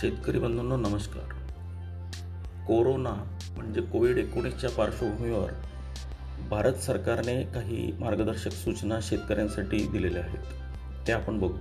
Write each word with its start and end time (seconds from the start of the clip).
शेतकरी 0.00 0.38
बंधूंना 0.38 0.76
नमस्कार. 0.76 1.24
कोरोना 2.66 3.12
म्हणजे 3.56 3.80
कोविड 3.80 4.18
एकोणीसच्या 4.18 4.70
पार्श्वभूमीवर 4.70 5.50
भारत 6.50 6.72
सरकारने 6.72 7.42
काही 7.42 7.92
मार्गदर्शक 8.00 8.50
सूचना 8.50 8.98
शेतकऱ्यांसाठी 9.02 9.88
दिलेल्या 9.88 10.22
आहेत. 10.22 10.38
ते 11.06 11.12
आपण 11.12 11.38
बघू. 11.38 11.56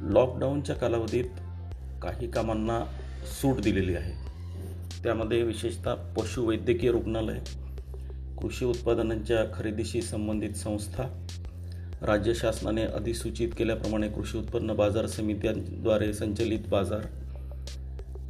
लॉकडाऊनच्या 0.00 0.76
कालावधीत 0.76 1.24
काही 2.02 2.30
कामांना 2.30 2.84
सूट 3.42 3.60
दिलेली 3.60 3.94
आहे. 3.94 4.12
त्यामध्ये 5.02 5.42
विशेषतः 5.42 5.94
पशुवैद्यकीय 5.94 6.90
रुग्णालय 6.90 7.38
कृषी 8.42 8.64
उत्पादनांच्या 8.64 9.58
खरेदीशी 9.58 10.02
संबंधित 10.02 10.52
संस्था 10.52 11.26
राज्य 12.02 12.34
शासनाने 12.34 12.82
अधिसूचित 12.82 13.48
केल्याप्रमाणे 13.58 14.08
कृषी 14.08 14.38
उत्पन्न 14.38 14.74
बाजार 14.74 15.06
समित्यांद्वारे 15.06 16.12
संचलित 16.12 16.60
बाजार 16.70 17.00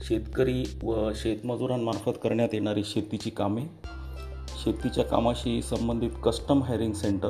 शेतकरी 0.03 0.65
व 0.83 1.11
शेतमजुरांमार्फत 1.15 2.19
करण्यात 2.23 2.49
येणारी 2.53 2.85
शेतीची 2.85 3.31
कामे. 3.31 3.63
शेतीच्या 4.65 5.05
कामाशी 5.05 5.63
संबंधित 5.63 6.11
कस्टम 6.25 6.63
हायरिंग 6.63 6.93
सेंटर 6.93 7.29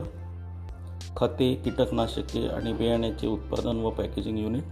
खते 1.16 1.54
कीटकनाशके 1.54 2.48
आणि 2.48 2.72
बियाण्याचे 2.72 3.26
उत्पादन 3.26 3.76
व 3.76 3.90
पॅकेजिंग 3.90 4.38
युनिट 4.38 4.62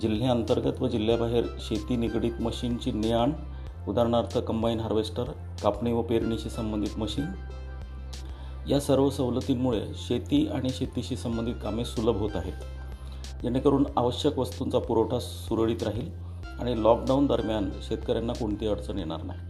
जिल्ह्याअंतर्गत 0.00 0.82
व 0.82 0.88
जिल्ह्याबाहेर 0.88 1.44
शेती 1.58 1.96
निगडीत 1.96 2.32
मशीनची 2.40 2.92
ने 2.92 3.12
आण 3.12 3.32
उदाहरणार्थ 3.88 4.38
कंबाईन 4.38 4.80
हार्वेस्टर 4.80 5.24
कापणी 5.62 5.92
व 5.92 6.02
पेरणीशी 6.02 6.50
संबंधित 6.50 6.98
मशीन. 6.98 7.24
या 8.68 8.80
सर्व 8.80 9.10
सवलतींमुळे 9.10 9.80
शेती 9.94 10.46
आणि 10.46 10.70
शेतीशी 10.70 11.16
संबंधित 11.16 11.54
कामे 11.62 11.84
सुलभ 11.84 12.16
होत 12.16 12.30
आहेत. 12.34 12.54
जेणेकरून 13.42 13.86
आवश्यक 13.96 14.38
वस्तूंचा 14.38 14.78
पुरवठा 14.78 15.18
सुरळीत 15.18 15.82
राहील. 15.82 16.25
आणि 16.60 16.82
लॉकडाऊन 16.82 17.26
दरम्यान 17.26 17.70
शेतकऱ्यांना 17.88 18.32
कोणती 18.32 18.66
अडचण 18.66 18.98
येणार 18.98 19.22
नाही. 19.22 19.40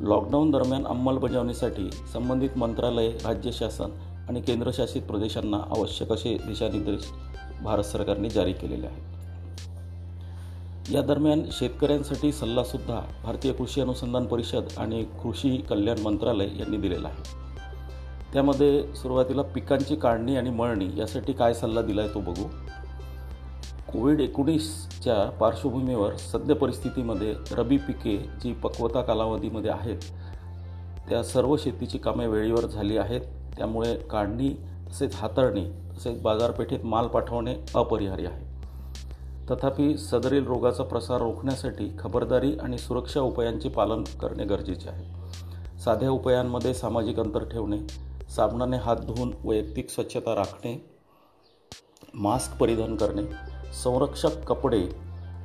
लॉकडाऊन 0.00 0.50
दरम्यान 0.50 0.86
अंमलबजावणीसाठी 0.86 1.90
संबंधित 2.12 2.50
मंत्रालय 2.56 3.08
राज्य 3.08 3.50
शासन 3.52 3.90
आणि 4.28 4.40
केंद्रशासित 4.40 5.02
प्रदेशांना 5.02 5.56
आवश्यक 5.56 6.12
असे 6.12 6.38
दिशानिर्देश 6.46 7.10
भारत 7.62 7.82
सरकारने 7.82 8.30
जारी 8.30 8.52
केलेले 8.52 8.86
आहेत. 8.86 9.02
या 10.90 11.02
दरम्यान 11.02 11.42
शेतकऱ्यांसाठी 11.52 12.32
सल्लासुद्धा 12.32 13.00
भारतीय 13.22 13.52
कृषी 13.52 13.80
अनुसंधान 13.80 14.26
परिषद 14.26 14.64
आणि 14.76 15.04
कृषी 15.04 15.56
कल्याण 15.56 15.98
मंत्रालय 15.98 16.48
यांनी 16.58 16.76
दिलेला 16.76 17.08
आहे. 17.08 17.22
त्यामध्ये 18.32 18.94
सुरुवातीला 18.94 19.42
पिकांची 19.42 19.96
काढणी 19.96 20.36
आणि 20.36 20.50
मळणी 20.50 20.88
यासाठी 20.96 21.32
काय 21.32 21.54
सल्ला 21.54 21.82
दिला 21.82 22.00
आहे 22.00 22.14
तो 22.14 22.20
बघू. 22.20 22.44
कोविड 23.92 24.20
एकोणीसच्या 24.20 25.30
पार्श्वभूमीवर 25.30 26.16
सद्य 26.16 26.54
परिस्थितीमध्ये 26.54 27.34
रबी 27.52 27.76
पिके 27.76 28.16
जी 28.42 28.52
पक्वता 28.52 29.00
कालावधीमध्ये 29.02 29.70
आहेत 29.70 29.98
त्या 31.08 31.22
सर्व 31.24 31.56
शेतीची 31.56 31.98
कामे 31.98 32.26
वेळेवर 32.26 32.66
झाली 32.66 32.96
आहेत. 32.96 33.20
त्यामुळे 33.56 33.94
काढणी 34.10 34.48
तसेच 34.90 35.14
हाताळणी 35.16 35.64
तसेच 35.96 36.20
बाजारपेठेत 36.22 36.84
माल 36.84 37.06
पाठवणे 37.06 37.54
अपरिहार्य 37.74 38.26
आहे. 38.26 38.44
तथापि 39.50 39.96
सदरील 39.98 40.46
रोगाचा 40.46 40.84
प्रसार 40.84 41.20
रोखण्यासाठी 41.20 41.90
खबरदारी 41.98 42.54
आणि 42.62 42.78
सुरक्षा 42.78 43.20
उपायांचे 43.20 43.68
पालन 43.68 44.04
करणे 44.20 44.44
गरजेचे 44.44 44.88
आहे. 44.88 45.78
साध्या 45.80 46.10
उपायांमध्ये 46.10 46.74
सामाजिक 46.74 47.20
अंतर 47.20 47.44
ठेवणे 47.44 47.78
साबणाने 48.36 48.76
हात 48.76 48.96
धुवून 48.96 49.32
वैयक्तिक 49.44 49.90
स्वच्छता 49.90 50.34
राखणे 50.34 50.80
मास्क 52.14 52.56
परिधान 52.60 52.96
करणे 52.96 53.22
संरक्षक 53.72 54.44
कपडे 54.44 54.80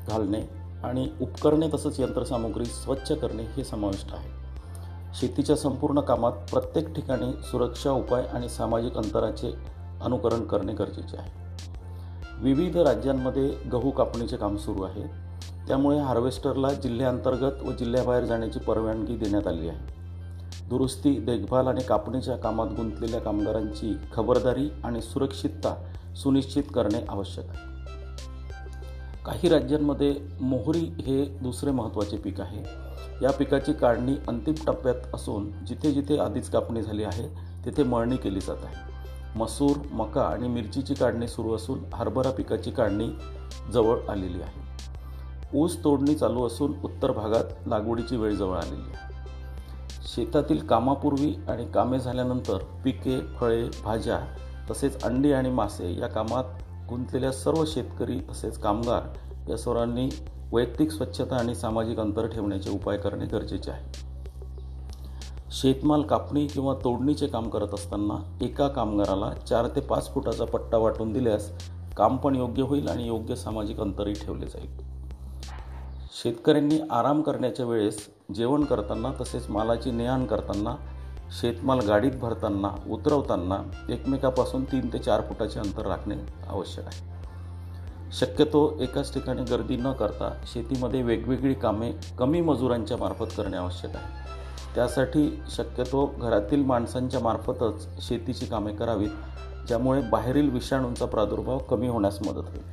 घालणे 0.07 0.41
आणि 0.83 1.09
उपकरणे 1.21 1.69
तसंच 1.73 1.99
यंत्रसामुग्री 1.99 2.65
स्वच्छ 2.65 3.11
करणे 3.11 3.43
हे 3.43 3.63
समाविष्ट 3.63 4.13
आहे. 4.13 4.29
शेतीच्या 5.19 5.55
संपूर्ण 5.55 5.99
कामात 5.99 6.31
प्रत्येक 6.31 6.93
ठिकाणी 6.93 7.31
सुरक्षा 7.43 7.91
उपाय 7.91 8.23
आणि 8.23 8.49
सामाजिक 8.49 8.97
अंतराचे 8.97 9.53
अनुकरण 10.01 10.43
करणे 10.43 10.73
गरजेचे 10.73 11.17
आहे. 11.17 11.31
विविध 12.39 12.77
राज्यांमध्ये 12.77 13.47
गहू 13.47 13.91
कापणीचे 13.91 14.37
काम 14.37 14.57
सुरू 14.57 14.83
आहे. 14.83 15.03
त्यामुळे 15.67 15.99
हार्वेस्टरला 15.99 16.73
जिल्ह्याअंतर्गत 16.73 17.63
व 17.63 17.71
जिल्ह्याबाहेर 17.71 18.23
जाण्याची 18.23 18.59
परवानगी 18.59 19.15
देण्यात 19.15 19.47
आली 19.47 19.69
आहे. 19.69 19.95
दुरुस्ती 20.69 21.19
देखभाल 21.19 21.67
आणि 21.67 21.83
कापणीच्या 21.83 22.35
कामात 22.35 22.67
गुंतलेल्या 22.67 23.19
कामगारांची 23.19 23.97
खबरदारी 24.13 24.69
आणि 24.83 25.01
सुरक्षितता 25.01 25.75
सुनिश्चित 26.15 26.63
करणे 26.75 27.05
आवश्यक 27.09 27.45
आहे. 27.49 27.74
काही 29.25 29.49
राज्यांमध्ये 29.49 30.15
मोहरी 30.41 30.79
हे 30.79 31.25
दुसरे 31.25 31.71
महत्त्वाचे 31.71 32.17
पीक 32.17 32.41
आहे. 32.41 32.63
या 33.21 33.31
पिकाची 33.31 33.73
काढणी 33.73 34.15
अंतिम 34.27 34.53
टप्प्यात 34.67 34.95
असून 35.13 35.65
जिथे 35.65 35.91
जिथे 35.91 36.17
आधीच 36.17 36.49
कापणी 36.49 36.81
झाली 36.81 37.03
आहे 37.03 37.27
तिथे 37.65 37.83
मळणी 37.83 38.17
केली 38.17 38.39
जात 38.39 38.63
आहे. 38.63 38.75
मसूर 39.35 39.77
मका 39.91 40.21
आणि 40.21 40.47
मिरचीची 40.47 40.93
काढणी 40.93 41.27
सुरू 41.27 41.55
असून 41.55 41.79
हरभरा 41.93 42.31
पिकाची 42.31 42.71
काढणी 42.71 43.09
जवळ 43.73 43.97
आलेली 44.09 44.41
आहे. 44.41 44.61
ऊस 45.53 45.83
तोडणी 45.83 46.15
चालू 46.15 46.47
असून 46.47 46.73
उत्तर 46.83 47.11
भागात 47.11 47.67
लागवडीची 47.67 48.17
वेळ 48.17 48.35
जवळ 48.35 48.57
आलेली 48.57 48.93
आहे. 48.93 49.13
शेतातील 50.15 50.67
कामापूर्वी 50.67 51.35
आणि 51.49 51.65
कामे 51.65 51.99
झाल्यानंतर 51.99 52.57
पिके 52.57 53.19
फळे 53.19 53.63
भाज्या 53.83 54.19
तसेच 54.71 55.03
अंडी 55.03 55.31
आणि 55.31 55.49
मासे 55.49 55.99
या 55.99 56.07
कामात 56.07 56.43
गुंतलेल्या 56.89 57.31
सर्व 57.31 57.63
शेतकरी 57.67 58.19
तसेच 58.19 58.57
कामगार 58.57 59.01
या 59.49 59.57
सर्वांनी 59.57 60.09
वैयक्तिक 60.51 60.91
स्वच्छता 60.91 61.35
आणि 61.35 61.55
सामाजिक 61.55 61.99
अंतर 61.99 62.27
ठेवण्याचे 62.27 62.69
उपाय 62.69 62.97
करणे 62.97 63.25
गरजेचे 63.25 63.71
आहे. 63.71 63.83
शेतमाल 65.51 66.01
कापणी 66.01 66.47
किंवा 66.47 66.73
तोडणीचे 66.73 67.27
काम 67.27 67.49
करत 67.49 67.73
असताना 67.73 68.37
एका 68.41 68.67
कामगाराला 68.67 69.33
चार 69.33 69.67
ते 69.67 69.79
पाच 69.79 70.13
फुटाचा 70.13 70.45
पट्टा 70.45 70.77
वाटून 70.77 71.13
दिल्यास 71.13 71.51
काम 71.97 72.17
पण 72.17 72.35
योग्य 72.35 72.63
होईल 72.63 72.87
आणि 72.87 73.07
योग्य 73.07 73.35
सामाजिक 73.35 73.79
अंतरही 73.79 74.13
ठेवले 74.13 74.45
जाईल. 74.45 74.69
शेतकऱ्यांनी 76.23 76.79
आराम 76.91 77.21
करण्याच्या 77.21 77.65
वेळेस 77.65 78.07
जेवण 78.35 78.63
करताना 78.63 79.11
तसेच 79.21 79.49
मालाची 79.49 79.91
ने 79.91 80.25
करताना 80.25 80.75
शेतमाल 81.31 81.79
गाडीत 81.79 82.11
भरताना 82.11 82.69
उतरवताना 82.89 83.57
एकमेकापासून 83.89 84.63
तीन 84.63 84.93
ते 84.93 84.97
चार 84.97 85.21
फुटाचे 85.21 85.59
अंतर 85.59 85.85
राखणे 85.85 86.15
आवश्यक 86.49 86.85
आहे. 86.85 87.03
शक्यतो 88.11 88.77
एकाच 88.79 89.13
ठिकाणी 89.13 89.43
गर्दी 89.43 89.77
न 89.77 89.91
करता 89.91 90.31
शेतीमध्ये 90.53 91.01
वेगवेगळी 91.01 91.53
कामे 91.53 91.91
कमी 92.19 92.41
मजुरांच्या 92.41 92.97
मार्फत 92.97 93.35
करणे 93.37 93.57
आवश्यक 93.57 93.95
आहे. 93.95 94.05
त्यासाठी 94.75 95.43
शक्यतो 95.49 96.05
घरातील 96.21 96.63
माणसांच्या 96.65 97.19
मार्फतच 97.19 98.07
शेतीची 98.07 98.45
कामे 98.45 98.73
करावीत 98.73 99.09
ज्यामुळे 99.67 100.01
बाहेरील 100.01 100.49
विषाणूंचा 100.49 101.05
प्रादुर्भाव 101.05 101.57
कमी 101.57 101.87
होण्यास 101.87 102.19
मदत 102.21 102.49
होईल. 102.49 102.63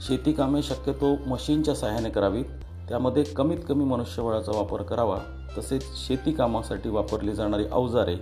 शेती 0.00 0.32
कामे 0.32 0.62
शक्यतो 0.62 1.16
मशीनच्या 1.26 1.74
सहाय्याने 1.74 2.10
करावीत 2.10 2.44
त्यामध्ये 2.88 3.22
कमीत 3.22 3.58
कमी 3.68 3.84
मनुष्यबळाचा 3.84 4.52
वापर 4.56 4.82
करावा 4.82 5.18
तसेच 5.58 5.84
शेती 5.96 6.32
कामासाठी 6.32 6.88
वापरली 6.88 7.32
जाणारी 7.32 7.64
अवजारे 7.72 8.14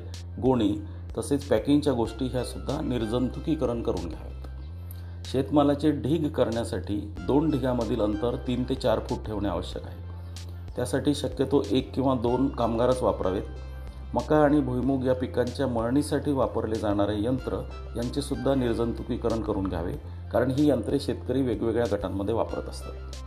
गोणी 0.42 0.72
तसेच 1.18 1.44
पॅकिंगच्या 1.48 1.92
गोष्टी 1.92 2.26
ह्यासुद्धा 2.26 2.80
निर्जंतुकीकरण 2.80 3.82
करून 3.82 4.08
घ्याव्यात 4.08 5.26
शेतमालाचे 5.26 5.90
ढीग 5.92 6.28
करण्यासाठी 6.28 6.96
दोन 7.26 7.50
ढिगामधील 7.50 8.00
अंतर 8.00 8.36
तीन 8.46 8.64
ते 8.68 8.74
चार 8.74 9.00
फूट 9.00 9.24
ठेवणे 9.26 9.48
आवश्यक 9.48 9.86
आहे. 9.86 10.02
त्यासाठी 10.76 11.14
शक्यतो 11.14 11.62
एक 11.70 11.92
किंवा 11.94 12.14
दोन 12.14 12.48
कामगारच 12.48 13.02
वापरावेत. 13.02 13.42
मका 14.14 14.36
आणि 14.36 14.60
भुईमूग 14.60 15.04
या 15.06 15.14
पिकांच्या 15.14 15.66
मळणीसाठी 15.66 16.32
वापरले 16.32 16.74
जाणारे 16.74 17.16
यंत्र 17.18 17.60
यांचेसुद्धा 17.96 18.54
निर्जंतुकीकरण 18.54 19.40
करून 19.40 19.66
घ्यावे 19.66 19.92
कारण 20.32 20.50
ही 20.50 20.68
यंत्रे 20.70 21.00
शेतकरी 21.00 21.42
वेगवेगळ्या 21.42 21.86
गटांमध्ये 21.92 22.34
वापरत 22.34 22.68
असतात. 22.68 23.23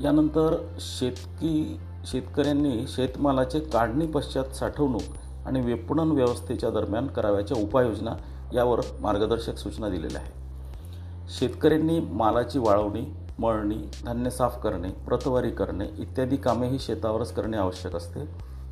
यानंतर 0.00 0.56
शेतकी 0.78 1.80
शेतकऱ्यांनी 2.04 2.84
शेतमालाचे 2.88 3.60
काढणी 3.60 4.06
पश्चात 4.06 4.44
साठवणूक 4.44 5.02
आणि 5.46 5.60
विपणन 5.60 6.10
व्यवस्थेच्या 6.10 6.70
दरम्यान 6.70 7.06
कराव्याच्या 7.06 7.62
उपाययोजना 7.62 8.10
यावर 8.54 8.80
मार्गदर्शक 9.00 9.56
सूचना 9.56 9.88
दिलेल्या 9.88 10.20
आहेत. 10.20 11.30
शेतकऱ्यांनी 11.30 12.00
मालाची 12.00 12.58
वाळवणी 12.58 13.14
मळणी 13.38 13.90
धान्य 14.04 14.30
साफ 14.30 14.62
करणे 14.62 14.88
प्रतवारी 14.88 15.50
करणे 15.50 15.86
इत्यादी 15.98 16.36
कामेही 16.36 16.78
शेतावरच 16.78 17.32
करणे 17.32 17.56
आवश्यक 17.56 17.96
असते. 17.96 18.20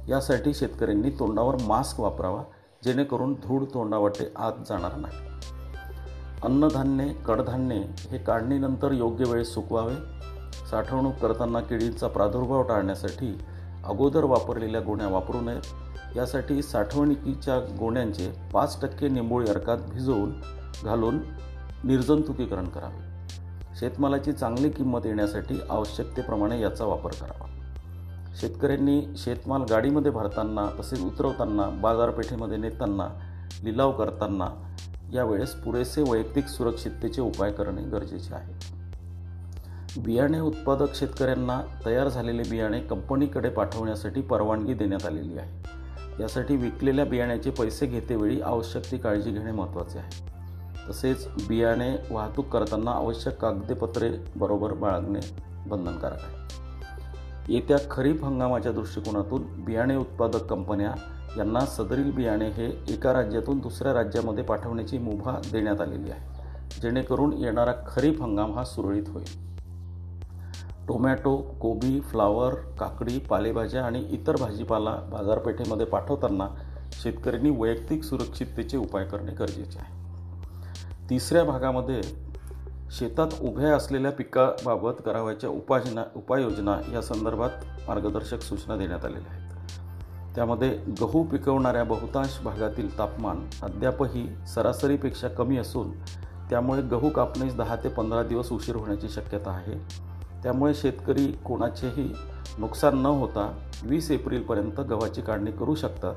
यासाठी 0.08 0.54
शेतकऱ्यांनी 0.54 1.10
तोंडावर 1.10 1.56
मास्क 1.62 2.00
वापरावा 2.00 2.42
जेणेकरून 2.84 3.34
धूळ 3.34 3.64
तोंडावाटे 3.64 4.32
आत 4.36 4.52
जाणार 4.68 4.96
नाही. 4.96 5.16
अन्नधान्ये 6.42 7.08
कडधान्ये 7.08 7.84
हे 8.10 8.18
काढणीनंतर 8.18 8.92
योग्य 8.92 9.24
वेळेस 9.30 9.54
सुकवावे. 9.54 9.94
साठवणूक 10.70 11.14
करताना 11.14 11.60
किडींचा 11.60 12.08
प्रादुर्भाव 12.08 12.62
टाळण्यासाठी 12.62 13.38
अगोदर 13.84 14.24
वापरलेल्या 14.24 14.80
गोण्या 14.80 15.08
वापरू 15.08 15.40
नयेत. 15.40 15.62
यासाठी 16.16 16.62
साठवणुकीच्या 16.62 17.58
गोण्यांचे 17.58 18.32
पाच 18.52 18.82
टक्के 18.82 19.08
निंबोळी 19.08 19.50
अर्कात 19.50 19.78
भिजवून 19.78 20.32
घालून 20.84 21.18
निर्जंतुकीकरण 21.84 22.64
करावे. 22.64 23.10
शेतमालाची 23.80 24.32
चांगली 24.32 24.70
किंमत 24.70 25.00
येण्यासाठी 25.04 25.58
आवश्यकतेप्रमाणे 25.70 26.60
याचा 26.60 26.84
वापर 26.84 27.10
करावा. 27.10 27.46
शेतकऱ्यांनी 28.36 29.02
शेतमाल 29.16 29.62
गाडीमध्ये 29.62 30.10
भरताना 30.10 30.68
तसेच 30.80 31.04
उतरवताना 31.04 31.68
बाजारपेठेमध्ये 31.70 32.56
नेताना 32.56 33.08
लिलाव 33.62 33.92
करताना 33.92 34.48
यावेळेस 35.12 35.54
पुरेसे 35.54 36.02
वैयक्तिक 36.10 36.46
सुरक्षिततेचे 36.46 37.20
उपाय 37.20 37.52
करणे 37.52 37.82
गरजेचे 37.82 38.34
आहे. 38.34 38.79
बियाणे 39.98 40.40
उत्पादक 40.40 40.94
शेतकऱ्यांना 40.94 41.62
तयार 41.86 42.08
झालेले 42.08 42.42
बियाणे 42.50 42.80
कंपनीकडे 42.80 43.48
पाठवण्यासाठी 43.48 44.20
परवानगी 44.20 44.74
देण्यात 44.74 45.06
आलेली 45.06 45.38
आहे. 45.38 45.62
यासाठी 46.22 46.56
विकलेल्या 46.56 47.04
बियाण्याचे 47.04 47.50
पैसे 47.50 47.86
घेतेवेळी 47.86 48.40
आवश्यक 48.40 48.82
ती 48.90 48.98
काळजी 48.98 49.30
घेणे 49.30 49.52
महत्त्वाचे 49.52 49.98
आहे. 49.98 50.32
तसेच 50.90 51.28
बियाणे 51.48 51.96
वाहतूक 52.10 52.48
करताना 52.48 52.90
आवश्यक 52.90 53.36
कागदपत्रे 53.36 54.10
बरोबर 54.36 54.72
बाळगणे 54.72 55.20
बंधनकारक 55.66 56.18
आहे. 56.22 56.40
येत्या 57.54 57.78
खरीप 57.90 58.24
हंगामाच्या 58.24 58.72
दृष्टिकोनातून 58.72 59.64
बियाणे 59.64 59.96
उत्पादक 59.96 60.44
कंपन्या 60.44 60.92
यांना 61.36 61.60
सदरील 61.60 62.10
बियाणे 62.10 62.48
हे 62.48 62.84
एका 62.88 63.12
राज्यातून 63.12 63.58
दुसऱ्या 63.58 63.94
राज्यामध्ये 63.94 64.44
पाठवण्याची 64.44 64.98
मुभा 64.98 65.40
देण्यात 65.52 65.80
आलेली 65.80 66.10
आहे. 66.10 66.20
जेणेकरून 66.82 67.32
येणारा 67.32 67.72
खरीप 67.88 68.22
हंगाम 68.22 68.54
हा 68.54 68.64
सुरळीत 68.64 69.08
होईल. 69.08 69.50
टोमॅटो 70.90 71.36
कोबी 71.60 72.00
फ्लावर 72.00 72.54
काकडी 72.78 73.18
पालेभाज्या 73.18 73.84
आणि 73.84 73.98
इतर 74.10 74.36
भाजीपाला 74.36 74.94
बाजारपेठेमध्ये 75.10 75.86
पाठवताना 75.86 76.46
शेतकऱ्यांनी 76.92 77.50
वैयक्तिक 77.50 78.02
सुरक्षिततेचे 78.04 78.76
उपाय 78.76 79.04
करणे 79.04 79.32
गरजेचे 79.32 79.78
आहे. 79.78 81.08
तिसऱ्या 81.10 81.44
भागामध्ये 81.44 82.00
शेतात 82.90 83.40
उभ्या 83.40 83.76
असलेल्या 83.76 84.12
पिकाबाबत 84.12 85.02
करावयाच्या 85.06 85.50
उपायजना 85.50 86.04
उपाययोजना 86.16 86.76
या 86.92 87.02
संदर्भात 87.02 87.64
मार्गदर्शक 87.88 88.42
सूचना 88.42 88.76
देण्यात 88.76 89.04
आलेल्या 89.04 89.32
आहेत. 89.32 90.34
त्यामध्ये 90.34 90.70
गहू 91.00 91.22
पिकवणाऱ्या 91.22 91.84
बहुतांश 91.84 92.40
भागातील 92.44 92.98
तापमान 92.98 93.46
अद्यापही 93.62 94.28
सरासरीपेक्षा 94.54 95.28
कमी 95.28 95.58
असून 95.58 95.92
त्यामुळे 96.50 96.82
गहू 96.82 97.08
कापणीस 97.08 97.54
दहा 97.54 97.76
ते 97.76 97.88
पंधरा 97.88 98.22
दिवस 98.22 98.52
उशीर 98.52 98.76
होण्याची 98.76 99.08
शक्यता 99.08 99.50
आहे. 99.50 100.09
त्यामुळे 100.42 100.74
शेतकरी 100.74 101.26
कोणाचेही 101.26 102.14
नुकसान 102.58 102.98
न 102.98 103.06
होता 103.06 103.58
वीस 103.82 104.10
एप्रिलपर्यंत 104.10 104.80
गव्हाची 104.80 105.20
काढणी 105.20 105.50
करू 105.50 105.74
शकतात. 105.74 106.14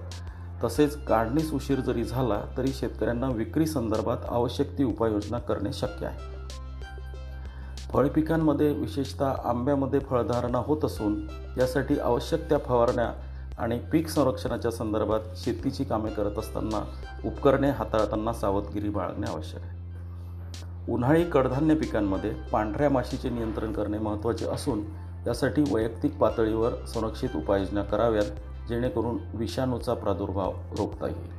तसेच 0.64 1.06
काढणीस 1.06 1.54
उशीर 1.54 1.80
जरी 1.80 2.04
झाला 2.04 2.42
तरी 2.58 2.68
शेतकऱ्यांना 2.68 3.28
विक्री 3.28 3.66
संदर्भात 3.66 4.18
आवश्यक 4.30 4.78
ती 4.78 4.84
उपाययोजना 4.84 5.40
करणे 5.40 5.74
शक्य 5.74 6.06
आहे. 6.06 6.34
फळपिकांमध्ये 7.94 8.74
विशेषतः 8.74 9.34
आंब्यामध्ये 9.44 10.00
फळधारणा 10.00 10.58
होत 10.58 10.86
असून 10.86 11.28
यासाठी 11.58 12.00
आवश्यक 12.00 12.50
त्या 12.50 12.58
फवारण्या 12.58 13.14
आणि 13.58 13.80
पीक 13.80 14.08
संरक्षणाच्या 14.08 14.72
संदर्भात 14.72 15.20
शेतीची 15.36 15.84
कामे 15.84 16.10
करत 16.10 16.38
असताना 16.38 16.84
उपकरणे 17.26 17.70
हाताळताना 17.70 18.34
सावधगिरी 18.34 18.90
बाळगणे 18.90 19.32
आवश्यक 19.32 19.62
आहे. 19.62 19.83
उन्हाळी 20.90 21.24
कडधान्य 21.24 21.76
पिकांमध्ये 21.76 22.32
पांढऱ्या 22.52 22.90
माशीचे 22.90 23.30
नियंत्रण 23.30 23.72
करणे 23.74 23.98
महत्त्वाचे 23.98 24.46
असून 24.46 24.84
यासाठी 25.28 25.64
वैयक्तिक 25.72 26.18
पातळीवर 26.18 26.74
संरक्षित 26.86 27.36
उपाययोजना 27.36 27.84
कराव्यात 27.84 28.70
जेणेकरून 28.70 29.18
विषाणूचा 29.34 29.94
प्रादुर्भाव 29.94 30.52
रोखता 30.78 31.08
येईल. 31.08 31.32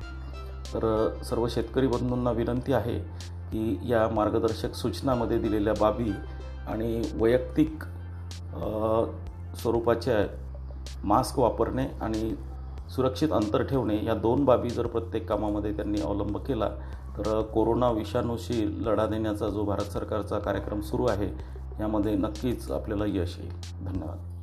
तर 0.74 1.20
सर्व 1.24 1.46
शेतकरी 1.48 1.86
बंधूंना 1.86 2.30
विनंती 2.30 2.72
आहे 2.72 2.98
की 3.50 3.78
या 3.84 4.08
मार्गदर्शक 4.08 4.74
सूचनामध्ये 4.74 5.38
दिलेल्या 5.38 5.74
बाबी 5.80 6.10
आणि 6.68 7.02
वैयक्तिक 7.14 7.84
स्वरूपाचे 9.60 10.14
मास्क 11.04 11.38
वापरणे 11.38 11.86
आणि 12.00 12.34
सुरक्षित 12.90 13.28
अंतर 13.32 13.62
ठेवणे 13.62 14.04
या 14.04 14.14
दोन 14.14 14.44
बाबी 14.44 14.70
जर 14.70 14.86
प्रत्येक 14.86 15.28
कामामध्ये 15.28 15.72
त्यांनी 15.76 16.00
अवलंब 16.00 16.38
केला 16.38 16.68
तर 17.18 17.42
कोरोना 17.42 17.90
विषाणूशी 17.90 18.86
लढा 18.86 19.06
देण्याचा 19.06 19.48
जो 19.48 19.64
भारत 19.64 19.92
सरकारचा 19.92 20.38
कार्यक्रम 20.38 20.80
सुरू 20.80 21.06
आहे 21.06 21.28
यामध्ये 21.80 22.14
नक्कीच 22.14 22.70
आपल्याला 22.70 23.04
यश 23.06 23.38
येईल. 23.38 23.52
धन्यवाद. 23.86 24.33